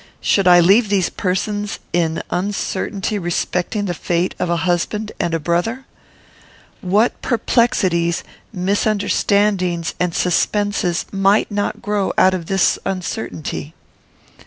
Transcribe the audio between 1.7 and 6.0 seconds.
in uncertainty respecting the fate of a husband and a brother?